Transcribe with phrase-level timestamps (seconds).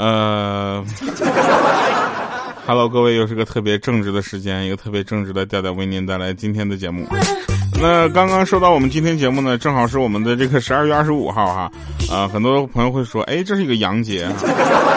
[0.00, 0.82] 呃，
[2.66, 7.06] Hello，各位，又是个特别正直的时间，一个特别正直的调调为您带来今天的节目。
[7.78, 11.70] 那刚刚说到我们今天节目呢，正好是我们的这个十二月二十五号哈，
[12.10, 14.26] 啊，很多朋友会说，哎，这是一个洋节，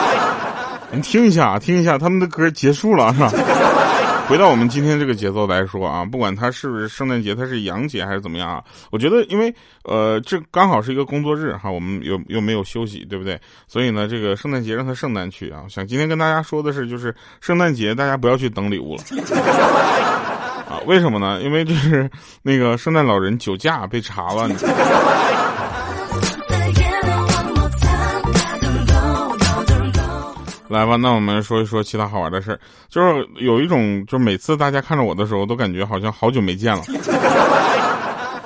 [0.90, 3.30] 你听一下，听一下他们的歌结束了是吧？
[4.28, 8.64] 回到我们今天这个节奏来说啊，不管它是不是圣诞节，它是阳节还是怎么样啊？
[8.90, 13.40] 我觉得，因为呃，这刚好是一个工作日哈，我们又又没有休息，对不对？
[13.68, 15.64] 所以呢，这个圣诞节让它圣诞去啊。
[15.70, 19.04] 想今天跟大家说的是，就是圣诞节大家不要去等礼物了
[20.68, 20.80] 啊？
[20.88, 21.42] 为什么呢？
[21.42, 22.10] 因为就是
[22.42, 24.50] 那个圣诞老人酒驾被查了。
[30.74, 32.60] 来吧，那我们说一说其他好玩的事儿。
[32.90, 36.84] 就是有一种，就是每次大家看着我的时候，都感觉好像好久没见了。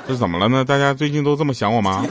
[0.07, 0.65] 这怎么了呢？
[0.65, 2.05] 大家最近都这么想我吗？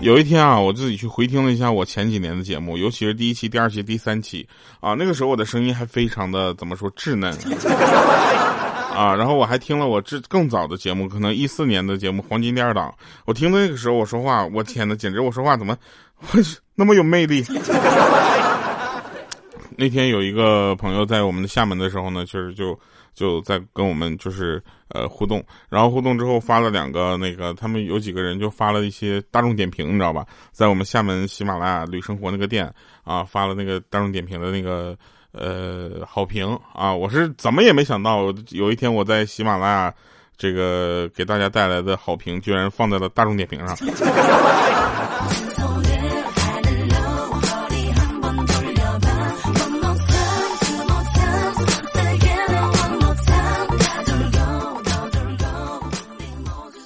[0.00, 4.46] 有一天啊，我自己去回听了一下我前几年的节目，尤其是第一期、第二期、第三期
[4.80, 7.32] 啊，那个时候我的声音还非常的怎么说稚嫩
[8.96, 9.14] 啊。
[9.14, 12.88] 然后我还听了我这更早的节目，可能一四年的节目《黄金第二档》，
[13.26, 15.76] 我听的那个时候我说话，我天呐，简直我说话怎么
[16.32, 16.38] 我？
[16.74, 17.44] 那么有魅力。
[19.76, 22.78] 那天有一个朋友在我们的厦门的时候呢，其实就
[23.14, 30.26] 就在跟我们就是呃互动，然后互动之后发了两个那个，他们有几个人就发了一些大众点评，你知道吧？
[30.52, 32.70] 在我们厦门喜马拉雅旅生活那个店
[33.02, 34.96] 啊，发了那个大众点评的那个
[35.32, 39.94] 呃好评啊，我是怎么也没想到，有一天我在喜马拉雅
[40.36, 43.76] 这个给大家带来的好评，居然放在了大众点评上。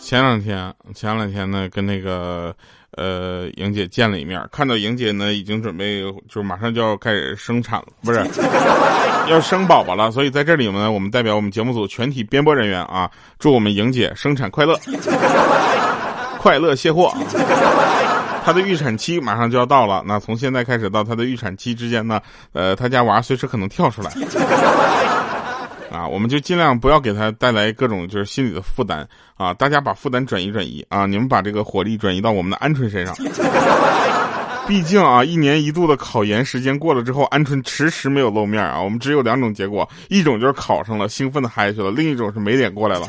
[0.06, 2.54] 前两天，前两天呢，跟那个
[2.92, 8.24] 呃莹姐见了一面，看到莹姐呢已经准备，就是马上就要开始生产了，不是
[9.28, 14.78] 要生宝宝了，所以在这里呢，我们代表我们节目组全体编播人员啊，祝我们莹姐生产快乐，
[16.38, 17.12] 快乐卸货。
[18.44, 22.20] 她的预产期马上就要到了，那从现在开始到她的预产期之间呢，
[22.52, 24.12] 呃，她家娃随时可能跳出来。
[25.96, 29.54] 啊，我们就尽量不要给他带来各种就是心理的负担啊！
[29.54, 31.06] 大家把负担转移转移啊！
[31.06, 33.16] 你们把这个火力转移到我们的鹌鹑身上。
[34.68, 38.78] 毕竟啊，一年一度的考研时间过了之后，鹌鹑迟迟没有露面啊！
[38.78, 43.06] 我们只有两种结果，一种就是考上了，兴奋的嗨去了；另一种是没脸过来了。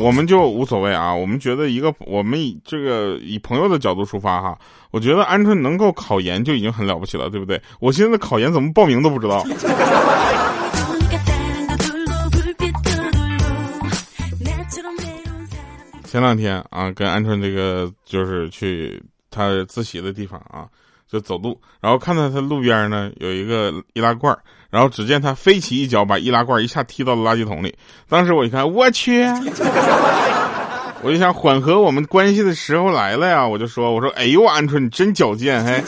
[0.00, 4.56] 我们就无所谓啊，我们觉得一个我们以这个以朋友的角度出发哈，
[4.92, 7.60] 我觉得鹌鹑能够考研就已经很了不起了，对不对？
[7.80, 9.44] 我现在考研怎么报名都不知道。
[16.04, 20.66] 前两天啊，跟鹌鹑这个就是去他自习的地方啊，
[21.06, 24.36] 就走路，然后看到他路边呢有一个易拉罐。
[24.70, 27.74] 然后只见他飞起一脚，把易拉罐一下踢到了垃圾桶里。
[28.08, 29.24] 当时我一看，我去，
[31.00, 35.82] 我就想缓和我们关系的时候来了呀，我就说，我说，哎呦，鹌鹑你真矫健，嘿。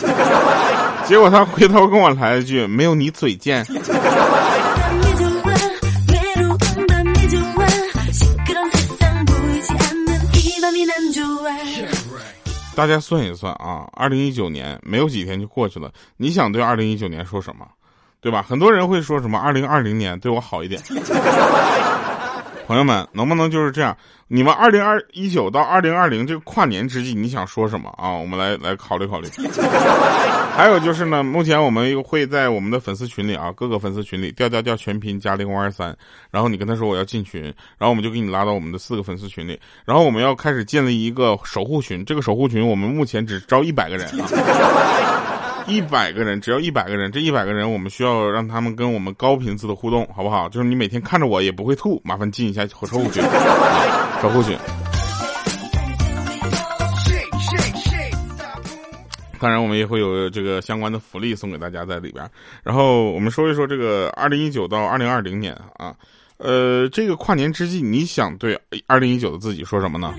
[1.06, 3.66] 结果他回头跟我来了句，没有你嘴贱。
[12.76, 17.66] 大家算一算啊，二零一九年没有几天就过去了，你想对二零一九年说什么？
[18.20, 18.44] 对吧？
[18.46, 20.80] 很多人会说什么“二零二零年对我好一点”，
[22.66, 23.96] 朋友们，能不能就是这样？
[24.32, 28.12] 你们二零二一九到二零二零这个跨年之际，你想说什么啊？
[28.12, 29.26] 我们来来考虑考虑。
[30.54, 35.96] 还有就是呢，目前我们又会在我们的粉丝群里啊，各个粉丝群里调调调全拼加零五二三，
[36.30, 45.29] 然后你跟他说我要进群，然后我们就给你拉到我们的四个粉丝群里，然后我们要开始建立一个守护群，这个守护群我们目前只招一百个人啊。
[45.70, 50.48] 一百个人，只要一百个人，这一百个人我们需要让他们跟我们高频次的互动，好不好？
[50.48, 53.22] 就是你每天看着我也不会吐，麻烦进一下守护群，
[54.20, 54.58] 守护群。
[59.38, 62.28] 当然，我们也会有这个相关的福利送给大家在里边。
[62.64, 65.94] 然后我们说一说这个二零一九到二零二零年啊，
[66.38, 70.12] 呃，这个跨年之际，你想对二零一九的自己说什么呢？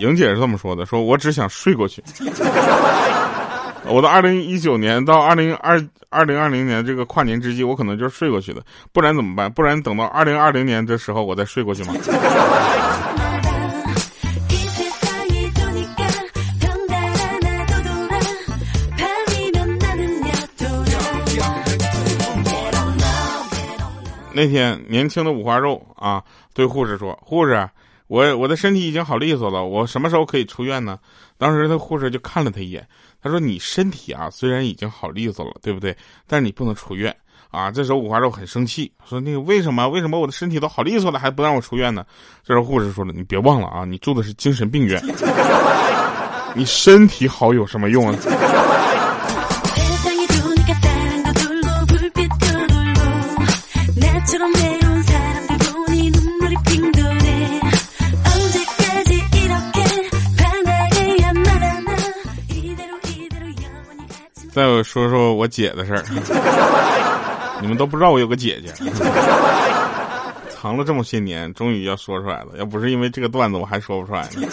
[0.00, 2.02] 莹姐是这么说的：“说我只想睡过去。
[3.86, 8.62] 我到二零一九年到二零二二零二零年这个跨年之际，我可能就是睡过去的。
[8.92, 9.50] 不然怎么办？
[9.50, 11.94] 不然等到二零二零年的时候，我再睡过去吗？”
[24.34, 26.22] 那天年轻的五花肉啊，
[26.54, 27.68] 对护士说：“护士，
[28.08, 30.98] 我我的身体已经好利索了，我什么时候可以出院呢？”
[31.38, 32.84] 当时那护士就看了他一眼，
[33.22, 35.96] 他说：“你身体啊，虽然已经好利索了，对不对？
[36.26, 37.14] 但是你不能出院
[37.50, 39.88] 啊。”这时候五花肉很生气，说：“那个为什么？
[39.88, 42.04] 为什么我的身体都好利索了，还不让我出院呢？”
[42.42, 45.00] 这时候护士说了：“你别忘了啊，你住的是精神病院，
[46.56, 48.18] 你身体好有什么用啊？”
[64.58, 66.02] 再说说我姐的事儿，
[67.62, 68.72] 你们都不知道我有个姐姐，
[70.50, 72.48] 藏了这么些年，终于要说出来了。
[72.58, 74.48] 要不是因为这个段子，我还说不出来呢。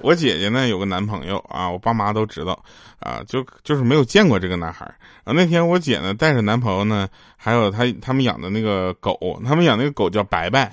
[0.00, 2.58] 我姐姐呢有个男朋友啊，我爸妈都知道
[2.98, 4.84] 啊，就就是没有见过这个男孩。
[5.22, 9.16] 啊，那天我姐呢带着男朋友呢，还有他他们养的那个狗，
[9.46, 10.68] 他们养那个狗叫白白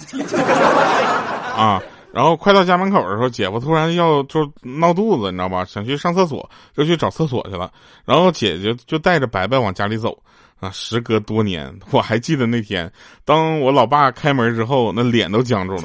[1.55, 1.79] 啊。
[2.13, 5.65] 然后快到家门口的时候，姐夫突然要就闹肚子，你知道吧？
[5.65, 7.71] 想去上厕所，就去找厕所去了。
[8.05, 10.17] 然后姐姐就带着白白往家里走。
[10.59, 12.87] 啊，时隔多年，我还记得那天，
[13.25, 15.83] 当我老爸开门之后，那脸都僵住了，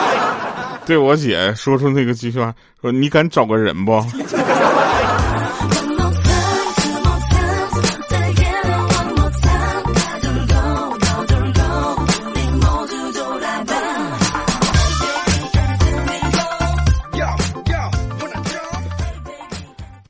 [0.84, 3.92] 对我姐说出那个句话，说：“你敢找个人不？”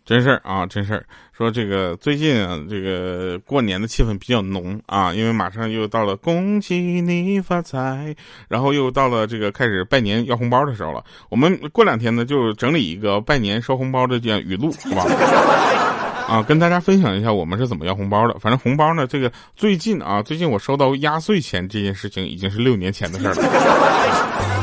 [0.06, 1.04] 真事儿啊，真事儿。
[1.36, 8.14] 说这个最近啊，这个过年的气氛比较浓啊，因为马上又到了恭喜你发财，
[8.48, 11.04] 然后又到了这个开始拜年要红包的时候了。
[11.28, 15.04] 我们过两天呢，就整理一个拜年收红包的这样语录，好吧？
[16.30, 18.38] 啊，跟大家分享一下我们是怎么要红包的。
[18.38, 24.55] 反正红包呢，这个最近啊，最近我收到压岁钱这件事情已经是六年前的事儿了。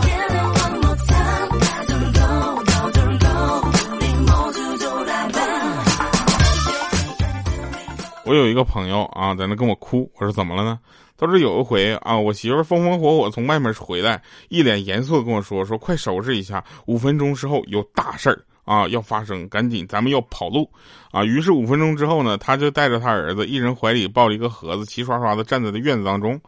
[8.26, 10.10] 我有一个朋友啊，在那跟我哭。
[10.16, 10.80] 我说怎么了呢？
[11.18, 20.70] 他说有一回啊，我媳妇风风火火从外面回来，一脸严肃的跟我说：“说快收拾一下，五分钟之后有大事儿啊要发生，赶紧咱们要跑路
[21.12, 26.40] 啊！”于是五分钟之后呢，他就带着他儿子，一人怀里抱了一个盒子，齐刷刷的站在了院子当中。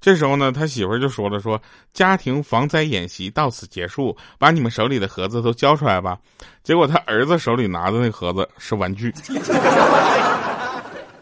[0.00, 1.60] 这时候呢，他媳妇就说了：“说
[1.92, 6.18] 家庭防灾演习到此结束，把你们手里的盒子都交出来吧。”
[6.62, 9.12] 结果他儿子手里拿的那盒子是玩具。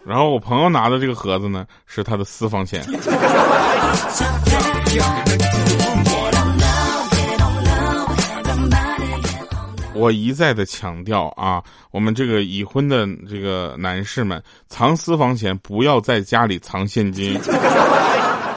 [0.05, 2.85] 然后我朋友拿的这个盒子呢，是他的私房钱。
[9.95, 17.39] 我一再的强调啊，我们这个已婚的这个男士们，藏私房钱不要在家里藏现金，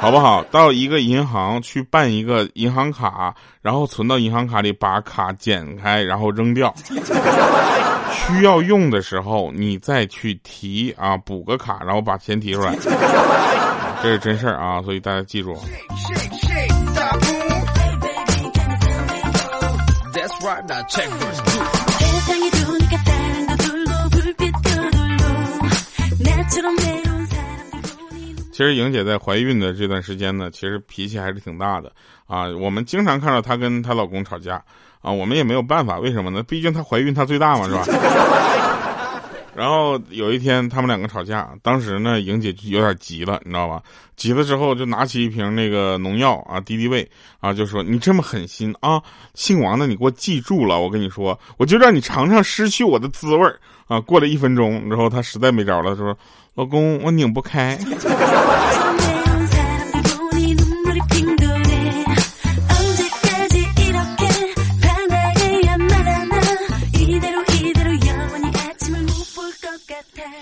[0.03, 0.44] 好不好？
[0.51, 6.75] 到一个银行去办一个银行卡，然后存到银行卡里，把卡剪开，然后扔掉。
[8.11, 12.75] 需要用的时候，你再去提啊，补个卡，然后把钱提出来，
[14.03, 15.57] 这是真事儿啊，所以大家记住。
[28.53, 31.91] 其实莹姐在怀孕的这段时间呢，其实脾气还是挺大的
[32.27, 32.48] 啊。
[32.50, 34.63] 我们经常看到她跟她老公吵架
[35.01, 36.43] 啊，我们也没有办法，为什么呢？
[36.43, 37.83] 毕竟她怀孕，她最大嘛，是吧？
[39.55, 43.81] 然后有一天他们两个吵架，当时呢，莹姐就有点急了，你知道吧？
[44.15, 49.01] 急了之后就拿起一瓶那个农药啊，敌敌畏啊，就说你这么狠心啊，
[49.33, 53.48] 姓王的你给我记住了，我跟你说，我就让你尝尝失去我的滋味
[53.88, 54.00] 啊。
[54.00, 56.18] 过了一分钟之后，他实在没招了，说。
[56.56, 57.75] 老公，我拧不开。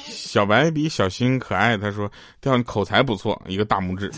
[0.06, 4.12] 小白比小新可爱，他说：“掉你口才不错，一个大拇指。”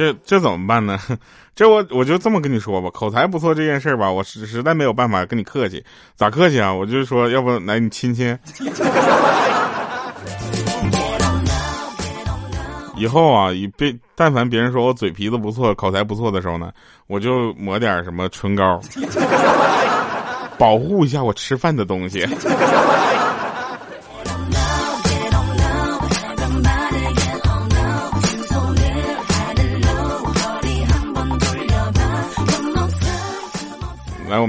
[0.00, 0.98] 这这怎么办呢？
[1.54, 5.84] 这我我就这么跟你说吧，口才不错这件事儿吧，我实实在没有办法跟你客气。
[6.16, 6.72] 咋客气啊？
[6.72, 8.34] 我就说，要不来你亲亲。
[12.96, 16.72] 以后啊，以别但凡别人说我嘴皮子不错、口才不错的时候呢，
[17.06, 18.80] 我就抹点什么唇膏，
[20.56, 22.26] 保护一下我吃饭的东西。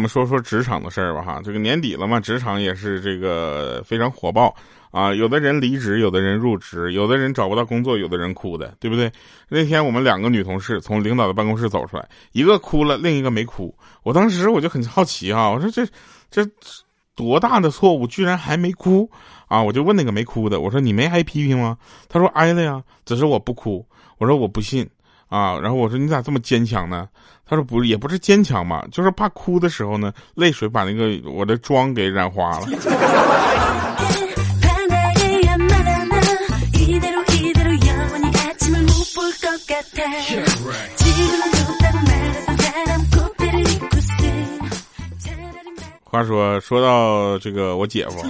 [0.02, 1.40] 我们说说职场的事儿吧哈。
[1.44, 4.52] 这个年底了嘛，职场也是这个非常火爆
[4.90, 5.14] 啊。
[5.14, 9.12] 有的人离职，有的人入职，有的人找不到工作，有的人哭的，对不对？
[9.48, 13.72] 那天我们两个女同事从领导的办公室走出来，一个哭了，另一个没哭。
[14.02, 15.86] 我当时我就很好奇哈，我说这
[16.32, 16.44] 这
[17.14, 19.08] 多大的错误，居然还没哭
[19.48, 19.62] 啊？
[19.62, 21.78] 我就问那个没哭的，我说你没挨批评吗？
[22.10, 23.86] 他说挨了呀，只是我不哭。
[24.18, 24.90] 我说我不信。
[25.32, 27.08] 啊，然后我说你咋这么坚强呢？
[27.48, 32.68] 他说不是，也不是坚强嘛，就是怕哭的时候呢，泪水把那个我的妆给染花了。
[46.04, 48.22] 话说说到这个我姐夫，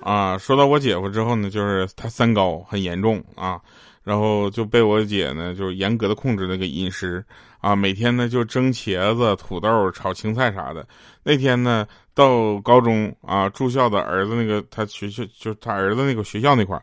[0.00, 3.60] 啊，说到我姐夫之后呢，就是他三高很严重啊。
[4.02, 7.24] 然后就被我姐呢，就是严格的控制那个饮食
[7.60, 10.86] 啊，每天呢就蒸茄子、土豆、炒青菜啥的。
[11.22, 16.76] 那天呢到高中啊，住校的儿子那个他学校就是他儿子那个学校那块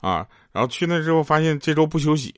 [0.00, 2.34] 啊，然后去那之后发现这周不休息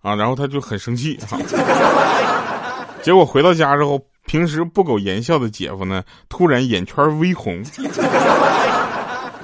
[0.00, 1.38] 啊，然后他就很生气哈。
[3.02, 7.62] 结果回到家之后，平时不苟言笑的姐夫呢，突然眼圈微红。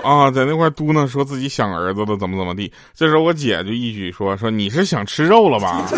[0.03, 2.71] 啊，在那块嘟囔说自己想儿子了，怎么怎么地。
[2.95, 5.87] 这时候我姐就一句说：“说你是想吃肉了吧？”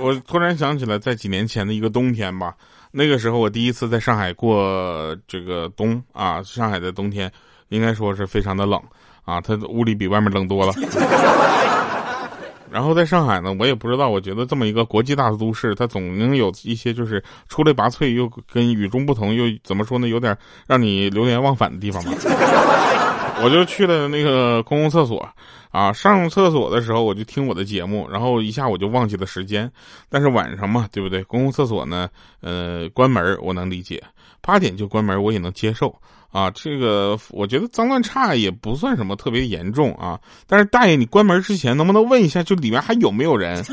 [0.00, 2.54] 我突然想起来，在几年前的一个冬天吧，
[2.92, 7.30] 那个时候我第一次在上海过这个冬啊，上海的冬天。
[7.68, 8.80] 应该说是非常的冷
[9.24, 10.72] 啊，他屋里比外面冷多了。
[12.70, 22.12] 然后在上海呢，我也不知道，我觉得这么一个国际大都市，它总能有一些就是出类拔萃又跟与众不同又怎么说呢，有点让你流连忘返的地方吧。
[23.42, 25.28] 我就去了那个公共厕所
[25.70, 29.70] 啊，上厕所的时候我就听我的节目，然后一下我就忘记了时间。
[30.08, 31.22] 但是晚上嘛，对不对？
[31.24, 32.08] 公共厕所呢，
[32.40, 34.02] 呃，关门我能理解，
[34.40, 35.94] 八点就关门我也能接受。
[36.30, 40.18] 啊，这个我觉得脏乱差也不算什么特别严重啊。
[40.46, 43.64] 但是大爷，你关门之前能不能问一下，就里面还有没有人？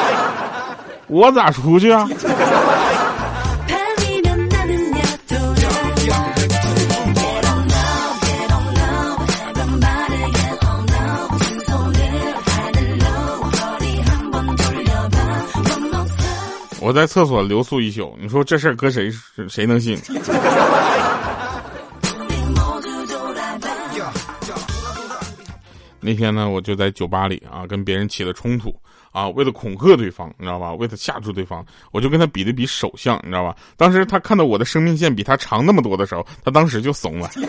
[1.08, 2.08] 我咋出去啊？
[16.82, 19.08] 我在厕所留宿一宿，你说这事儿搁谁
[19.48, 19.96] 谁能信？
[26.00, 28.74] 那天呢，我就在酒吧里啊，跟别人起了冲突
[29.12, 30.74] 啊，为了恐吓对方，你知道吧？
[30.74, 33.54] 为了吓住对方，我就跟他比了比手相，你知道吧？
[33.76, 37.30] 当时他看到我的生命线比他长那么多的时候，他当时就怂了。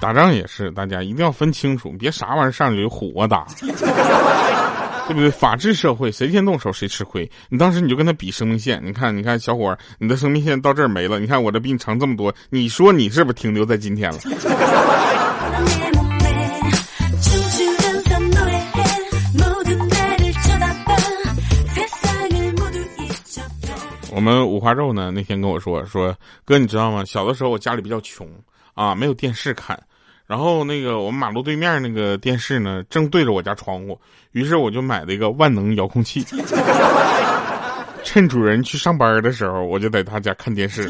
[0.00, 3.46] 打仗也是，大家一定要分清楚，别啥玩意儿上去就虎啊打。
[5.08, 5.30] 对不对？
[5.30, 7.30] 法治社会，谁先动手谁吃亏。
[7.48, 11.18] 你当时你就跟他比生命线，你看，你看，小伙儿，你的生命线到这儿没了。
[11.18, 14.18] 你看我这比你长这么多，你说你是不是停留在今天了？
[24.10, 26.14] 我们五花肉呢，那天跟我说说，
[26.44, 27.02] 哥，你知道吗？
[27.06, 28.28] 小的时候我家里比较穷
[28.74, 29.78] 啊，没有电视看。
[30.28, 33.98] 然后那个我们马路对面那个电视呢，正对着我家窗户，
[34.32, 36.22] 于是我就买了一个万能遥控器，
[38.04, 40.86] 趁主人去上班的时候，我就在他家看电视。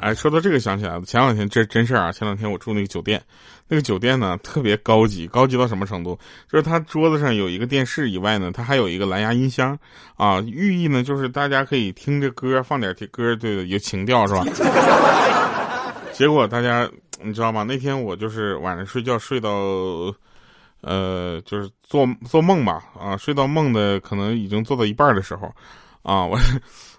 [0.00, 2.12] 哎，说到这个想起来了，前两天这真事儿啊！
[2.12, 3.20] 前两天我住那个酒店，
[3.70, 6.18] 那个酒店呢特别高级，高级到什么程度？
[6.50, 9.78] 就是它桌子上有一个电视以外呢，它还有一个蓝牙音箱，
[10.16, 14.44] 啊，寓意呢就是大家可以听着歌，放点歌，对，有情调是吧？
[16.12, 16.90] 结果大家
[17.22, 17.62] 你知道吗？
[17.62, 19.48] 那天我就是晚上睡觉睡到，
[20.80, 25.46] 呃，就是做做梦吧，啊，睡到梦的可能已经做到一半的时候，
[26.02, 26.36] 啊，我。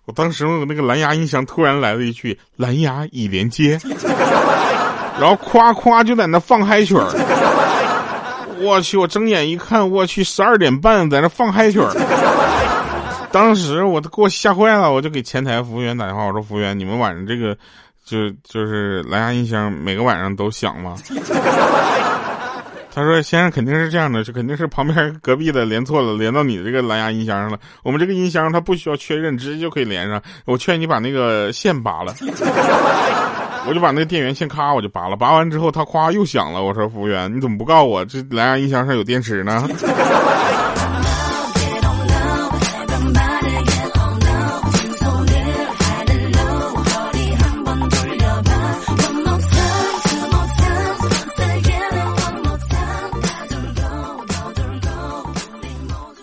[0.06, 3.78] 我当时那个蓝牙音箱突然来了一句“蓝牙已连接”，
[5.20, 7.08] 然后夸夸就在那放嗨曲儿。
[8.64, 8.96] 我去！
[8.96, 11.92] 我睁眼一看，我去，十二点半在那放嗨曲儿。
[13.32, 17.58] 当时我都给我吓坏了，我就给前台服务员打电话，我说：“服务员，你们晚上这个
[18.06, 20.96] 就就是蓝牙音箱每个晚上都响吗？”
[22.94, 27.58] 他说：“先生肯定是这样的，就肯定是旁边隔壁的连错了，连到你这个蓝牙音箱上了。
[27.84, 30.22] 我们这个音箱它不需要确认，直接就可以连上。
[30.46, 32.14] 我劝你把那个线拔了。”
[33.68, 36.64] 我就把那电源线咔我就拔了，拔完之后它咵又响了。
[36.64, 39.68] 我说服务员，你怎么不告诉我这蓝牙音箱上有电池呢？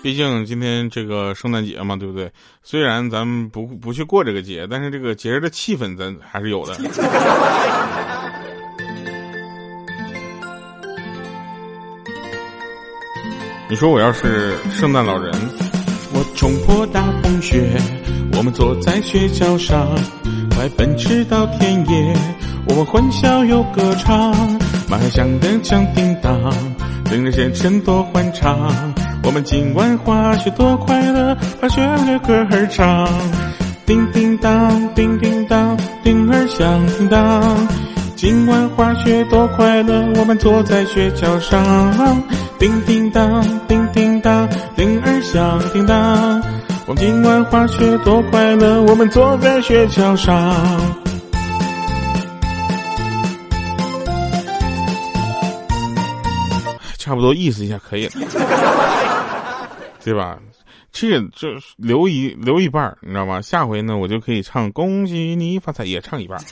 [0.08, 2.32] 毕竟今天这个圣诞节嘛，对不对？
[2.62, 6.74] 虽然咱们不不去过这个节，但是这个节日的气氛咱还是有的。
[13.68, 15.30] 你说我要是圣诞老人，
[16.14, 17.70] 我冲破大风雪，
[18.32, 19.94] 我们坐在雪橇上，
[20.56, 22.16] 快奔驰到田野，
[22.66, 24.34] 我们欢笑又歌唱，
[24.88, 26.50] 马响的响叮当，
[27.10, 28.72] 令人全身多欢畅。
[29.24, 33.08] 我们今晚滑雪多快乐，把雪乐歌儿唱。
[33.84, 37.68] 叮叮当，叮叮当，铃儿响叮当。
[38.16, 42.22] 今晚滑雪多快乐，我们坐在雪橇上。
[42.58, 46.42] 叮叮当，叮叮当，铃儿响叮当。
[46.86, 50.54] 我们今晚滑雪多快乐，我们坐在雪橇上。
[56.96, 58.12] 差不多意思一下可以了。
[60.08, 60.38] 对吧？
[60.90, 63.42] 这这留一留一半儿你知道吗？
[63.42, 66.44] 下回呢，我就可以唱“恭喜你发财”，也唱一半儿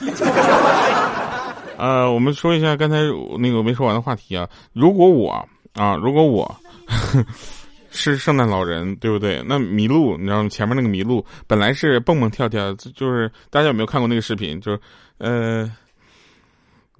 [1.75, 2.97] 呃，我们说一下刚才
[3.39, 4.47] 那个没说完的话题啊。
[4.73, 5.31] 如果我
[5.73, 6.55] 啊，如果我
[7.89, 9.43] 是圣诞老人，对不对？
[9.47, 10.49] 那麋鹿，你知道吗？
[10.49, 14.61] 前面那个麋鹿本来是蹦蹦跳跳，就是大家有没有看过那个视频？
[14.61, 14.79] 就是
[15.17, 15.71] 呃。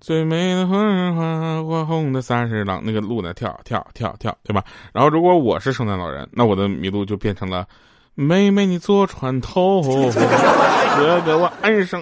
[0.07, 0.77] 最美的花
[1.13, 3.33] 花，火红的三十郎，那个鹿在？
[3.33, 4.63] 跳跳跳跳，对吧？
[4.93, 7.67] 然后如果我是圣诞老人，那我的麋鹿就变成了，
[8.15, 12.01] 妹妹你坐船头，哥哥我岸上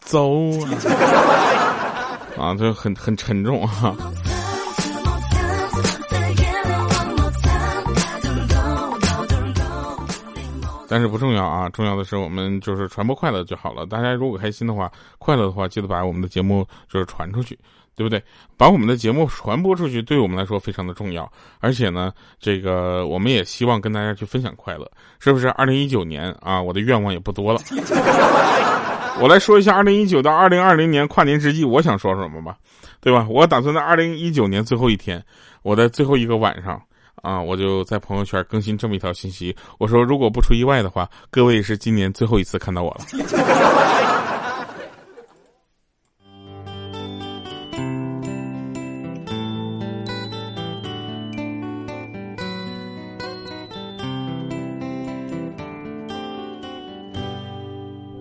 [0.00, 0.32] 走
[2.38, 3.94] 啊，啊，这很很沉重啊。
[10.88, 13.84] 但是不重要啊，重要的是我们就是传播快乐就好了。
[13.86, 17.58] 大家如果开心的话，快乐的话，记得把我们的节目就是传出去，
[17.96, 18.22] 对不对？
[18.56, 21.30] 把我们的节目传播出去，对我们来说非常的重要。
[21.60, 25.48] 而且呢，这个我们也希望跟大家去分享快乐，是不是？
[25.50, 27.60] 二零一九年啊，我的愿望也不多了。
[29.18, 32.56] 我来说一下二零一九到二零二零年跨年之际，我想说什么吧，
[33.00, 33.26] 对吧？
[33.28, 35.24] 我打算在二零一九年最后一天，
[35.62, 36.80] 我的最后一个晚上。
[37.22, 43.04] 啊，我就在朋友圈更新这么一条信息，我说如果不出意外的话，各位是今年最后一次看到我了。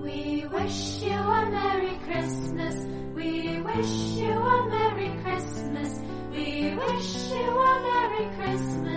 [0.01, 2.87] We wish you a merry Christmas.
[3.13, 5.99] We wish you a merry Christmas.
[6.31, 7.64] We wish you.
[8.15, 8.94] 好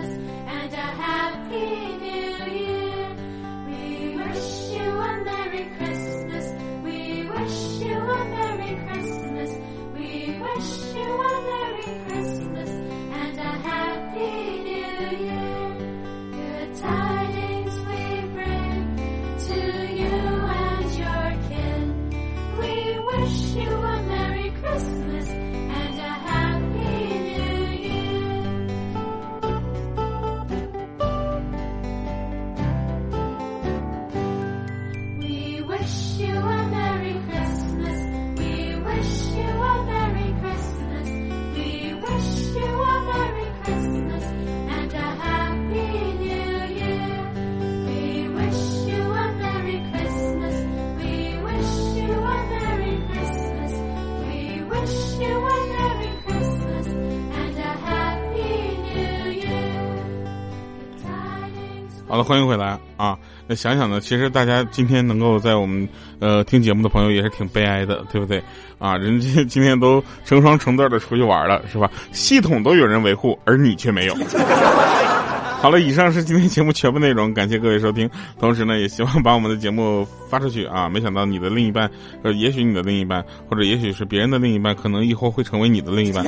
[62.23, 63.17] 欢迎回来啊！
[63.47, 65.87] 那想想呢，其实大家今天能够在我们
[66.19, 68.41] 呃听节目的朋友也是挺悲哀的，对不对？
[68.77, 71.89] 啊，人家今天都成双成对的出去玩了，是吧？
[72.11, 74.15] 系统都有人维护，而你却没有。
[75.59, 78.09] 好了，以上是今天节目全部内容，感谢各位收听。
[78.39, 80.87] 同时呢，也希望把我们的节目发出去啊！
[80.87, 81.89] 没想到你的另一半，
[82.23, 86.23] 呃，也许你的另一半，或者也许是别人的另一半，可能以后会成为你的另一半。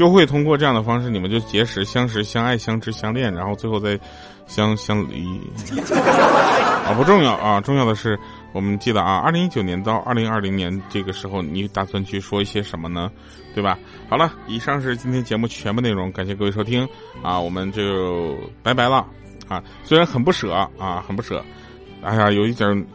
[0.00, 4.00] 就会通过这样的方式，你们就结识、相识、相爱、相知、相恋，然后最后再
[4.46, 5.26] 相相离
[6.88, 6.94] 啊！
[6.96, 8.18] 不重要啊，重要的是
[8.54, 9.18] 我们记得啊。
[9.18, 13.10] 二零一九年到二零二零年这个时候，你打算去说一些什么呢？
[13.54, 13.78] 对吧？
[14.08, 16.88] 好了，以上是今天节目全部内容，感谢各位收听
[17.22, 17.38] 啊！
[17.38, 19.04] 我们就拜拜了
[19.48, 19.62] 啊！
[19.84, 21.44] 虽然很不舍啊，很不舍，
[22.00, 22.86] 哎呀，有一点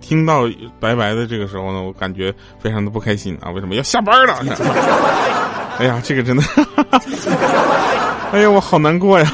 [0.00, 0.42] 听到
[0.80, 3.48] 拜拜的这个时候呢，我感觉非常的不开心啊！
[3.52, 4.42] 为什么要下班了？
[5.78, 6.42] 哎呀，这个真的，
[8.32, 9.32] 哎呀，我好难过呀。